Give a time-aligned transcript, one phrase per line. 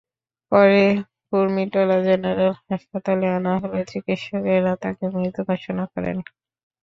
[0.51, 0.83] পরে
[1.27, 6.17] কুর্মিটোলা জেনারেল হাসপাতালে আনা হলে চিকিৎসকেরা তাঁকে মৃত ঘোষণা করেন।